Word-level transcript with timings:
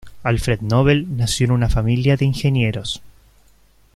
Alfred 0.23 0.61
Nobel 0.61 1.15
nació 1.15 1.45
en 1.45 1.51
una 1.51 1.69
familia 1.69 2.17
de 2.17 2.25
ingenieros. 2.25 3.03